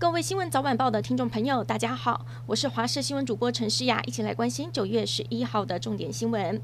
[0.00, 6.58] 各位新闻早晚报的听众朋友，大家好，我是华视新闻主播陈诗雅，一起来关心九月十一号的重点新闻。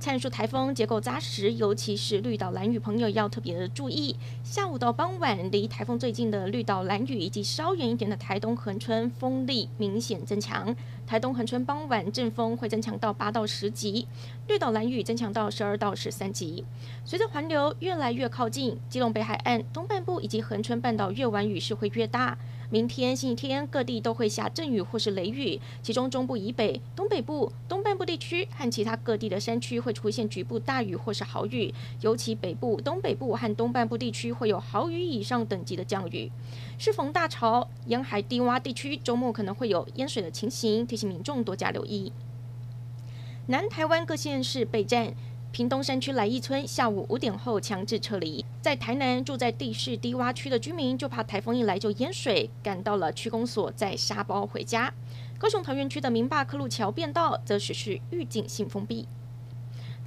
[0.00, 4.16] 灿树台风结构扎实，尤其是绿岛兰屿朋友要特别的注意。
[4.42, 10.74] 下午到傍晚，离台风最近的绿岛兰屿以及稍远一点的台东恒春，风力明显增强。
[11.06, 14.08] 台东恒春傍晚阵风会增强到八到十级，
[14.46, 16.64] 绿岛兰屿增强到十二到十三级。
[17.04, 22.38] 随着环流越来越靠近，基隆北海岸东半部以及恒春半岛越晚雨势会越大。
[22.70, 36.30] 明天星期天，各地都会下阵雨或是雷雨，其中中部以北、东北部、东半部地区和其他各地的山区会出现局部大雨或是豪雨，尤其北部、东北部和东半部地区会有豪雨以上等级的降雨。
[36.76, 42.12] 适逢大潮，沿海低洼地区周末可能会有淹水的情形，提醒民众多加留意。
[43.46, 45.14] 南台湾各县市备战。
[45.50, 54.92] 屏东山区来义村下午五点后强制撤离，在台南住在地势低洼区的居民就怕台风一来就淹水，赶到了区公所再沙包回家。
[55.38, 59.08] 高雄桃园区的明坝科路桥便道则实施预警性封闭。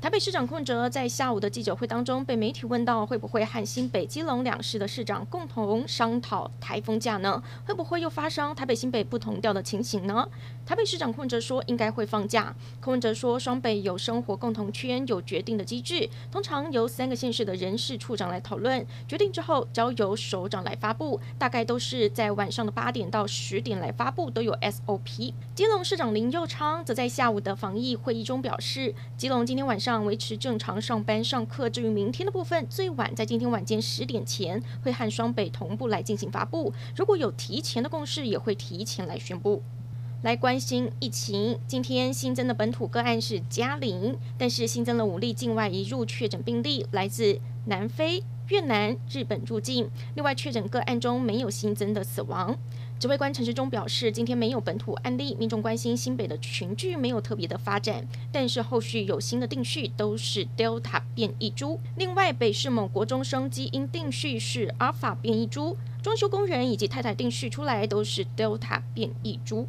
[0.01, 7.41] 台北市长柯文哲在下午的记者会当中被媒体问到，会不会和新北、基隆两市的市长共同商讨台风假呢？
[7.67, 10.27] 会不会又发生台北、新北不同调的情形呢？
[10.65, 12.55] 台北市长柯文哲说，应该会放假。
[12.79, 25.31] 柯文哲说，双北有生活共同圈，有决定的机制，通常由三个县市的人事处长来讨论，决定之后交由首长来发布，大概都是在晚上的八点到十点来发布，都有 SOP。
[25.53, 29.90] 基隆市长林佑昌则在下午的防疫会议中表示，基隆今天晚上。
[29.99, 36.73] 维持正常上班上课，至于明天的部分，最晚在今天晚间十点前会和双北同步来进行发布。
[36.95, 39.61] 如果有提前的共识，也会提前来宣布。
[40.21, 49.89] 来关心疫情，今天新增的本土个案是加零，但是新增了五例境外移入确诊病例，来自南非、越南、日本入境。
[50.15, 52.55] 另外确诊个案中没有新增的死亡。
[53.01, 61.79] 指挥官陈时中表示，今天没有本土案例，民众关心新北的群聚没有特别的发展，但是后续有新的定序都是 Delta 变异株。
[61.95, 69.67] 另外，北市某国中生基因定序是 Alpha 变异株，装修工人以及太太定序出来都是 Delta 变异株。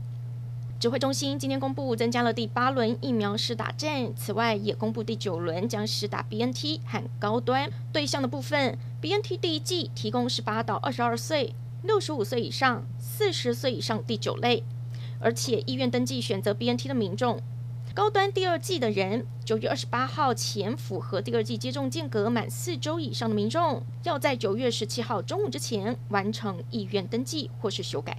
[0.78, 11.54] 指挥中心今天公布增加了第八轮疫苗施打站，此外也公布第九轮将施打 BNT 和高端对象的部分，BNT 第一剂提供十八到二十二岁。
[11.82, 14.62] 六十五岁以上、四十岁以上第九类，
[15.18, 17.40] 而且意愿登记选择 BNT 的民众，
[17.92, 28.16] 高端第二季的人，九月二十八号前符合第二季接种间隔满四周以上的民众，要在九月十七号中午之前完成意愿登记或是修改。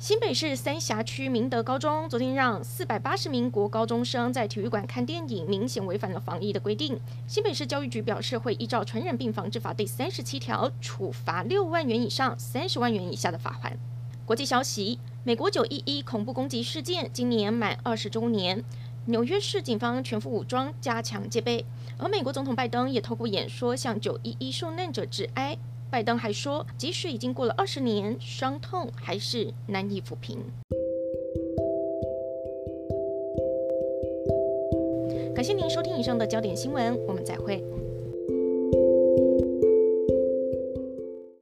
[0.00, 6.96] 新北市三峡区明德高中昨天让四百八十名国高中生在体育馆看电影，明显违反了防疫的规定。
[7.26, 13.76] 新北市教育局表示，会依照《传染病防治法》第三十七条，处罚六万元以上三十万元以下的罚款。
[14.24, 18.62] 国际消息：美国九一一恐怖攻击事件今年满二十周年，
[19.06, 21.66] 纽约市警方全副武装，加强戒备，
[21.98, 25.58] 而美国总统拜登也透过演说向九一一受难者致哀。
[25.90, 30.38] 拜登还说，即使已经过了二十年，伤痛还是难以抚平。
[35.34, 37.64] 感谢您收听以上的焦点新闻，我们再会。